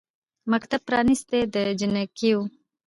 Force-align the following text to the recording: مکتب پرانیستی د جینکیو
مکتب 0.51 0.81
پرانیستی 0.87 1.41
د 1.53 1.55
جینکیو 1.79 2.39